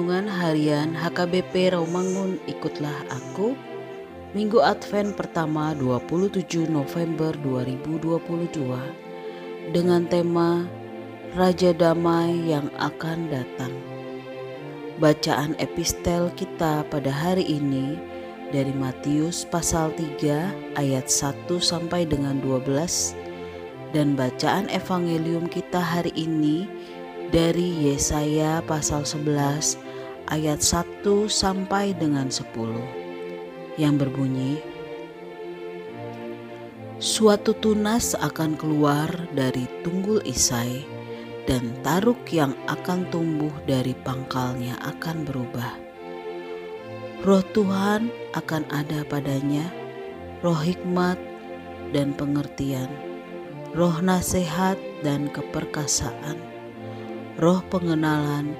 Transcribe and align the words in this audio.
Renungan 0.00 0.32
Harian 0.32 0.96
HKBP 0.96 1.76
Rawamangun 1.76 2.40
Ikutlah 2.48 3.04
Aku 3.12 3.52
Minggu 4.32 4.64
Advent 4.64 5.12
pertama 5.12 5.76
27 5.76 6.72
November 6.72 7.36
2022 7.44 9.76
dengan 9.76 10.08
tema 10.08 10.64
Raja 11.36 11.76
Damai 11.76 12.32
yang 12.48 12.72
akan 12.80 13.28
datang. 13.28 13.76
Bacaan 14.96 15.52
epistel 15.60 16.32
kita 16.32 16.80
pada 16.88 17.12
hari 17.12 17.44
ini 17.44 18.00
dari 18.56 18.72
Matius 18.72 19.44
pasal 19.44 19.92
3 20.00 20.80
ayat 20.80 21.12
1 21.12 21.44
sampai 21.60 22.08
dengan 22.08 22.40
12 22.40 22.72
dan 23.92 24.16
bacaan 24.16 24.64
evangelium 24.72 25.44
kita 25.44 25.76
hari 25.76 26.16
ini 26.16 26.64
dari 27.28 27.84
Yesaya 27.84 28.64
pasal 28.64 29.04
11 29.04 29.89
ayat 30.30 30.62
1 30.62 31.02
sampai 31.26 31.92
dengan 31.92 32.30
10 32.30 32.46
yang 33.76 33.98
berbunyi 33.98 34.62
Suatu 37.00 37.56
tunas 37.56 38.12
akan 38.14 38.60
keluar 38.60 39.08
dari 39.32 39.64
tunggul 39.82 40.20
Isai 40.22 40.84
dan 41.48 41.72
taruk 41.80 42.28
yang 42.28 42.52
akan 42.68 43.08
tumbuh 43.08 43.52
dari 43.64 43.96
pangkalnya 43.96 44.76
akan 44.84 45.24
berubah. 45.24 45.72
Roh 47.24 47.40
Tuhan 47.56 48.12
akan 48.36 48.62
ada 48.68 49.00
padanya, 49.08 49.64
roh 50.44 50.60
hikmat 50.60 51.16
dan 51.96 52.12
pengertian, 52.12 52.92
roh 53.72 53.96
nasihat 54.04 54.76
dan 55.00 55.32
keperkasaan 55.32 56.50
roh 57.40 57.64
pengenalan, 57.72 58.52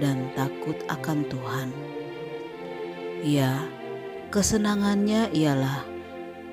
dan 0.00 0.32
takut 0.32 0.74
akan 0.88 1.28
Tuhan. 1.28 1.68
Ya, 3.20 3.60
kesenangannya 4.32 5.28
ialah 5.36 5.84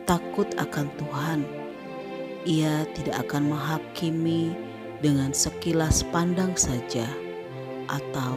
takut 0.04 0.52
akan 0.60 0.92
Tuhan. 1.00 1.40
Ia 2.44 2.84
tidak 2.92 3.28
akan 3.28 3.56
menghakimi 3.56 4.52
dengan 5.00 5.32
sekilas 5.32 6.04
pandang 6.12 6.56
saja 6.60 7.08
atau 7.88 8.36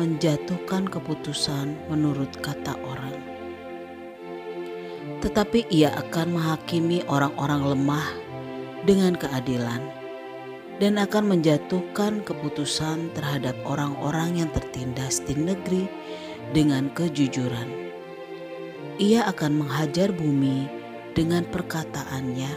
menjatuhkan 0.00 0.88
keputusan 0.88 1.76
menurut 1.92 2.32
kata 2.40 2.72
orang. 2.80 3.16
Tetapi 5.18 5.66
ia 5.68 5.92
akan 5.92 6.38
menghakimi 6.38 7.02
orang-orang 7.10 7.74
lemah 7.74 8.06
dengan 8.86 9.18
keadilan 9.18 9.97
dan 10.78 10.94
akan 10.98 11.38
menjatuhkan 11.38 12.22
keputusan 12.22 13.10
terhadap 13.14 13.58
orang-orang 13.66 14.42
yang 14.42 14.50
tertindas 14.54 15.18
di 15.26 15.34
negeri 15.34 15.90
dengan 16.54 16.86
kejujuran. 16.94 17.90
Ia 18.98 19.26
akan 19.30 19.62
menghajar 19.62 20.14
bumi 20.14 20.70
dengan 21.18 21.42
perkataannya, 21.50 22.50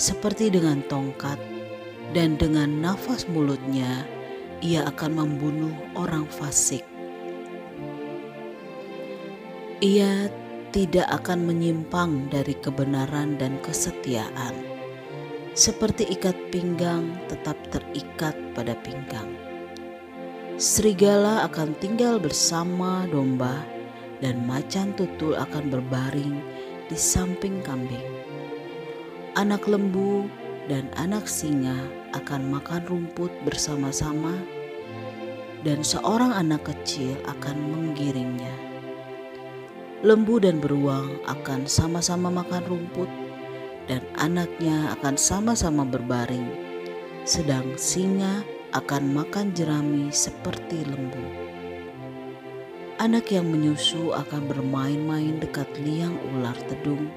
seperti 0.00 0.48
dengan 0.48 0.80
tongkat, 0.88 1.36
dan 2.16 2.40
dengan 2.40 2.80
nafas 2.80 3.28
mulutnya 3.28 4.04
ia 4.64 4.88
akan 4.88 5.16
membunuh 5.16 5.72
orang 5.96 6.24
fasik. 6.28 6.84
Ia 9.82 10.32
tidak 10.72 11.04
akan 11.10 11.52
menyimpang 11.52 12.32
dari 12.32 12.56
kebenaran 12.56 13.36
dan 13.36 13.60
kesetiaan 13.60 14.71
seperti 15.52 16.08
ikat 16.16 16.32
pinggang 16.48 17.12
tetap 17.28 17.56
terikat 17.68 18.32
pada 18.56 18.72
pinggang. 18.80 19.28
Serigala 20.56 21.44
akan 21.48 21.76
tinggal 21.76 22.16
bersama 22.16 23.04
domba 23.12 23.60
dan 24.24 24.40
macan 24.48 24.96
tutul 24.96 25.36
akan 25.36 25.68
berbaring 25.68 26.40
di 26.88 26.96
samping 26.96 27.60
kambing. 27.60 28.04
Anak 29.36 29.68
lembu 29.68 30.28
dan 30.72 30.88
anak 30.96 31.28
singa 31.28 31.76
akan 32.16 32.48
makan 32.48 32.84
rumput 32.88 33.32
bersama-sama 33.44 34.32
dan 35.64 35.84
seorang 35.84 36.32
anak 36.32 36.64
kecil 36.64 37.16
akan 37.28 37.56
menggiringnya. 37.72 38.52
Lembu 40.02 40.42
dan 40.42 40.58
beruang 40.58 41.22
akan 41.28 41.68
sama-sama 41.68 42.28
makan 42.28 42.62
rumput 42.66 43.21
dan 43.90 44.02
anaknya 44.18 44.94
akan 44.98 45.18
sama-sama 45.18 45.82
berbaring, 45.82 46.46
sedang 47.26 47.66
singa 47.74 48.42
akan 48.72 49.12
makan 49.12 49.52
jerami 49.52 50.08
seperti 50.14 50.86
lembu. 50.86 51.26
Anak 53.02 53.34
yang 53.34 53.50
menyusu 53.50 54.14
akan 54.14 54.46
bermain-main 54.46 55.42
dekat 55.42 55.66
liang 55.82 56.14
ular 56.34 56.54
tedung, 56.70 57.10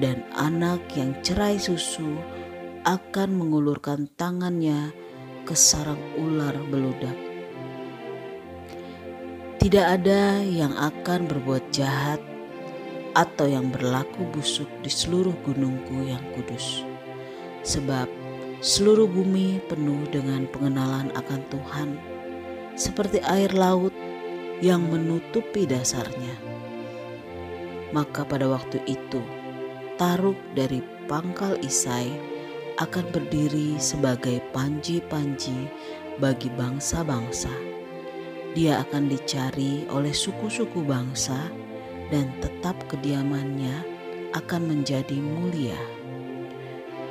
dan 0.00 0.24
anak 0.36 0.80
yang 0.96 1.12
cerai 1.20 1.60
susu 1.60 2.16
akan 2.86 3.34
mengulurkan 3.36 4.08
tangannya 4.16 4.94
ke 5.44 5.54
sarang 5.54 6.00
ular 6.16 6.54
beludak. 6.70 7.16
Tidak 9.56 9.82
ada 9.82 10.40
yang 10.46 10.78
akan 10.78 11.26
berbuat 11.26 11.74
jahat 11.74 12.35
atau 13.16 13.48
yang 13.48 13.72
berlaku 13.72 14.28
busuk 14.28 14.68
di 14.84 14.92
seluruh 14.92 15.32
gunungku 15.40 16.04
yang 16.04 16.20
kudus. 16.36 16.84
Sebab 17.64 18.04
seluruh 18.60 19.08
bumi 19.08 19.64
penuh 19.64 20.04
dengan 20.12 20.44
pengenalan 20.52 21.08
akan 21.16 21.40
Tuhan, 21.48 21.88
seperti 22.76 23.24
air 23.24 23.56
laut 23.56 23.96
yang 24.60 24.84
menutupi 24.84 25.64
dasarnya. 25.64 26.36
Maka 27.96 28.28
pada 28.28 28.44
waktu 28.44 28.84
itu, 28.84 29.24
taruk 29.96 30.36
dari 30.52 30.84
pangkal 31.08 31.56
Isai 31.64 32.12
akan 32.76 33.08
berdiri 33.08 33.80
sebagai 33.80 34.44
panji-panji 34.52 35.72
bagi 36.20 36.52
bangsa-bangsa. 36.52 37.52
Dia 38.52 38.84
akan 38.84 39.08
dicari 39.08 39.88
oleh 39.88 40.12
suku-suku 40.12 40.84
bangsa 40.84 41.48
dan 42.10 42.30
tetap 42.38 42.76
kediamannya 42.86 43.82
akan 44.36 44.62
menjadi 44.68 45.18
mulia. 45.18 45.78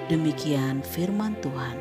Demikian 0.07 0.85
firman 0.85 1.33
Tuhan. 1.41 1.77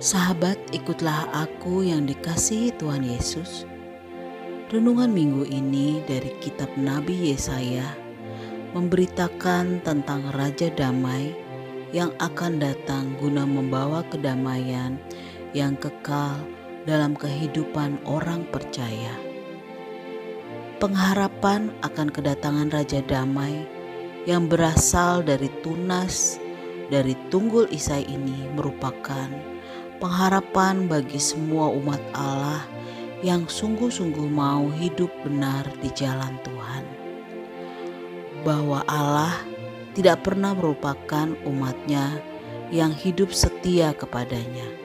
Sahabat, 0.00 0.60
ikutlah 0.72 1.28
aku 1.32 1.84
yang 1.84 2.04
dikasihi 2.04 2.72
Tuhan 2.76 3.04
Yesus. 3.04 3.64
Renungan 4.68 5.12
minggu 5.12 5.48
ini 5.48 6.02
dari 6.04 6.34
kitab 6.40 6.72
Nabi 6.76 7.32
Yesaya 7.32 8.04
memberitakan 8.74 9.80
tentang 9.86 10.34
Raja 10.34 10.66
Damai 10.74 11.30
yang 11.94 12.10
akan 12.18 12.58
datang 12.58 13.14
guna 13.22 13.46
membawa 13.46 14.02
kedamaian 14.10 14.98
yang 15.54 15.78
kekal 15.78 16.42
dalam 16.84 17.16
kehidupan 17.16 18.00
orang 18.04 18.44
percaya. 18.52 19.16
Pengharapan 20.80 21.72
akan 21.80 22.08
kedatangan 22.12 22.68
Raja 22.68 23.00
Damai 23.08 23.64
yang 24.28 24.48
berasal 24.48 25.24
dari 25.24 25.48
tunas 25.64 26.36
dari 26.92 27.16
tunggul 27.32 27.64
Isai 27.72 28.04
ini 28.04 28.52
merupakan 28.52 29.28
pengharapan 29.96 30.84
bagi 30.84 31.16
semua 31.16 31.72
umat 31.72 32.00
Allah 32.12 32.60
yang 33.24 33.48
sungguh-sungguh 33.48 34.28
mau 34.28 34.68
hidup 34.76 35.08
benar 35.24 35.64
di 35.80 35.88
jalan 35.96 36.36
Tuhan. 36.44 36.84
Bahwa 38.44 38.84
Allah 38.84 39.32
tidak 39.96 40.28
pernah 40.28 40.52
merupakan 40.52 41.32
umatnya 41.48 42.20
yang 42.68 42.92
hidup 42.92 43.32
setia 43.32 43.96
kepadanya 43.96 44.83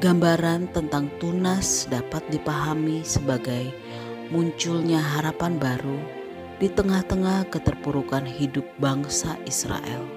Gambaran 0.00 0.72
tentang 0.72 1.12
tunas 1.20 1.84
dapat 1.84 2.24
dipahami 2.32 3.04
sebagai 3.04 3.68
munculnya 4.32 4.96
harapan 4.96 5.60
baru 5.60 6.00
di 6.56 6.72
tengah-tengah 6.72 7.44
keterpurukan 7.52 8.24
hidup 8.24 8.64
bangsa 8.80 9.36
Israel. 9.44 10.08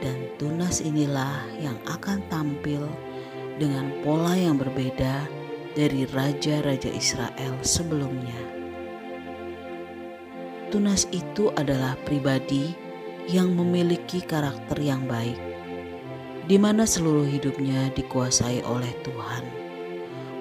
Dan 0.00 0.32
tunas 0.40 0.80
inilah 0.80 1.44
yang 1.60 1.76
akan 1.84 2.24
tampil 2.32 2.88
dengan 3.60 3.92
pola 4.00 4.32
yang 4.32 4.56
berbeda 4.56 5.28
dari 5.76 6.08
raja-raja 6.08 6.88
Israel 6.88 7.60
sebelumnya. 7.60 8.40
Tunas 10.72 11.04
itu 11.12 11.52
adalah 11.52 12.00
pribadi 12.08 12.72
yang 13.28 13.52
memiliki 13.52 14.24
karakter 14.24 14.80
yang 14.80 15.04
baik 15.04 15.51
di 16.46 16.58
mana 16.58 16.82
seluruh 16.82 17.26
hidupnya 17.26 17.90
dikuasai 17.94 18.62
oleh 18.66 18.90
Tuhan, 19.06 19.44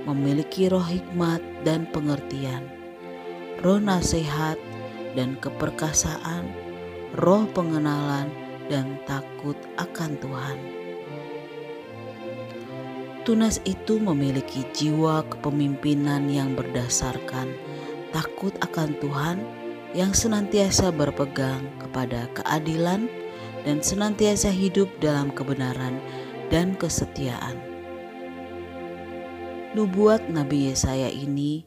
memiliki 0.10 0.70
roh 0.72 0.84
hikmat 0.84 1.42
dan 1.62 1.86
pengertian, 1.94 2.66
roh 3.62 3.78
nasihat 3.78 4.58
dan 5.14 5.38
keperkasaan, 5.38 6.50
roh 7.18 7.46
pengenalan 7.54 8.34
dan 8.72 8.98
takut 9.06 9.58
akan 9.78 10.18
Tuhan. 10.18 10.58
Tunas 13.22 13.62
itu 13.70 14.02
memiliki 14.02 14.66
jiwa 14.74 15.22
kepemimpinan 15.30 16.26
yang 16.26 16.58
berdasarkan 16.58 17.54
takut 18.10 18.52
akan 18.66 18.98
Tuhan 18.98 19.38
yang 19.94 20.10
senantiasa 20.16 20.90
berpegang 20.90 21.64
kepada 21.78 22.26
keadilan 22.34 23.06
dan 23.64 23.84
senantiasa 23.84 24.50
hidup 24.50 24.90
dalam 25.02 25.30
kebenaran 25.34 26.02
dan 26.50 26.76
kesetiaan. 26.76 27.58
Nubuat 29.72 30.28
Nabi 30.28 30.68
Yesaya 30.68 31.08
ini 31.08 31.64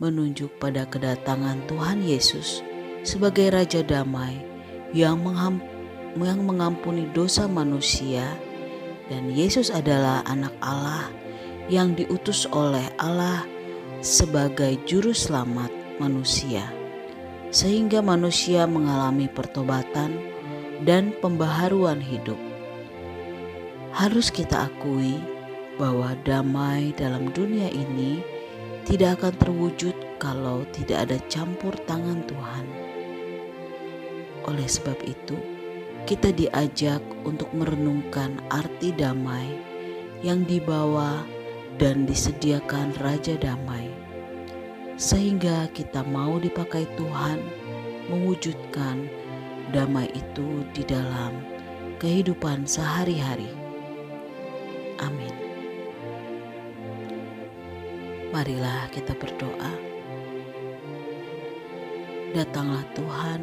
menunjuk 0.00 0.56
pada 0.56 0.88
kedatangan 0.88 1.64
Tuhan 1.68 2.00
Yesus 2.00 2.64
sebagai 3.04 3.52
Raja 3.52 3.84
Damai 3.84 4.40
yang, 4.96 5.20
mengampuni 6.16 7.08
dosa 7.12 7.44
manusia 7.44 8.24
dan 9.12 9.28
Yesus 9.28 9.68
adalah 9.68 10.24
anak 10.24 10.52
Allah 10.64 11.12
yang 11.68 11.92
diutus 11.92 12.48
oleh 12.50 12.88
Allah 12.96 13.44
sebagai 14.00 14.80
juru 14.88 15.12
selamat 15.12 15.68
manusia 16.00 16.64
sehingga 17.52 18.00
manusia 18.00 18.64
mengalami 18.64 19.28
pertobatan 19.28 20.35
dan 20.84 21.14
pembaharuan 21.22 22.02
hidup. 22.02 22.36
Harus 23.96 24.28
kita 24.28 24.68
akui 24.68 25.16
bahwa 25.80 26.12
damai 26.26 26.92
dalam 26.96 27.32
dunia 27.32 27.72
ini 27.72 28.20
tidak 28.84 29.20
akan 29.22 29.34
terwujud 29.40 29.96
kalau 30.20 30.68
tidak 30.72 31.08
ada 31.08 31.18
campur 31.32 31.72
tangan 31.88 32.20
Tuhan. 32.28 32.66
Oleh 34.46 34.68
sebab 34.68 35.00
itu, 35.04 35.36
kita 36.06 36.30
diajak 36.30 37.02
untuk 37.26 37.50
merenungkan 37.50 38.38
arti 38.52 38.94
damai 38.94 39.58
yang 40.22 40.46
dibawa 40.46 41.26
dan 41.76 42.08
disediakan 42.08 42.96
Raja 43.04 43.36
Damai, 43.36 43.92
sehingga 44.96 45.68
kita 45.76 46.00
mau 46.08 46.40
dipakai 46.40 46.88
Tuhan 46.96 47.42
mewujudkan 48.08 49.10
damai 49.74 50.06
itu 50.14 50.62
di 50.70 50.86
dalam 50.86 51.42
kehidupan 51.98 52.68
sehari-hari. 52.68 53.50
Amin. 55.02 55.34
Marilah 58.30 58.86
kita 58.92 59.16
berdoa. 59.16 59.72
Datanglah 62.36 62.84
Tuhan 62.92 63.40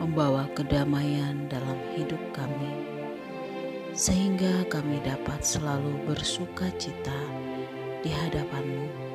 membawa 0.00 0.48
kedamaian 0.56 1.48
dalam 1.52 1.76
hidup 1.92 2.20
kami, 2.32 2.88
sehingga 3.92 4.64
kami 4.72 5.04
dapat 5.04 5.44
selalu 5.44 6.00
bersuka 6.08 6.72
cita 6.80 7.20
di 8.00 8.08
hadapanmu 8.08 9.05